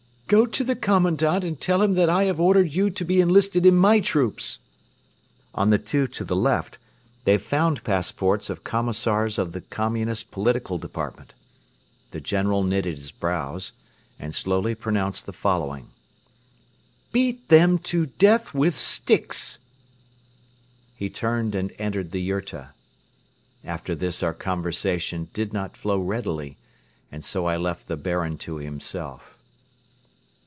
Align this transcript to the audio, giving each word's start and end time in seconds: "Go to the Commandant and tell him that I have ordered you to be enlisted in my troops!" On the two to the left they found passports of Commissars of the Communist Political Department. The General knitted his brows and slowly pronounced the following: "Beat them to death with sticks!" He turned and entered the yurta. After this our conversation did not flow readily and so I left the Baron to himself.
"Go 0.31 0.45
to 0.45 0.63
the 0.63 0.77
Commandant 0.77 1.43
and 1.43 1.59
tell 1.59 1.81
him 1.81 1.95
that 1.95 2.07
I 2.07 2.23
have 2.23 2.39
ordered 2.39 2.73
you 2.73 2.89
to 2.89 3.03
be 3.03 3.19
enlisted 3.19 3.65
in 3.65 3.75
my 3.75 3.99
troops!" 3.99 4.59
On 5.53 5.71
the 5.71 5.77
two 5.77 6.07
to 6.07 6.23
the 6.23 6.37
left 6.37 6.77
they 7.25 7.37
found 7.37 7.83
passports 7.83 8.49
of 8.49 8.63
Commissars 8.63 9.37
of 9.37 9.51
the 9.51 9.59
Communist 9.59 10.31
Political 10.31 10.77
Department. 10.77 11.33
The 12.11 12.21
General 12.21 12.63
knitted 12.63 12.97
his 12.97 13.11
brows 13.11 13.73
and 14.17 14.33
slowly 14.33 14.73
pronounced 14.73 15.25
the 15.25 15.33
following: 15.33 15.89
"Beat 17.11 17.49
them 17.49 17.77
to 17.79 18.05
death 18.05 18.53
with 18.53 18.77
sticks!" 18.79 19.59
He 20.95 21.09
turned 21.09 21.55
and 21.55 21.73
entered 21.77 22.11
the 22.11 22.21
yurta. 22.21 22.69
After 23.65 23.93
this 23.95 24.23
our 24.23 24.33
conversation 24.33 25.27
did 25.33 25.51
not 25.51 25.75
flow 25.75 25.99
readily 25.99 26.55
and 27.11 27.21
so 27.21 27.47
I 27.47 27.57
left 27.57 27.89
the 27.89 27.97
Baron 27.97 28.37
to 28.47 28.55
himself. 28.59 29.37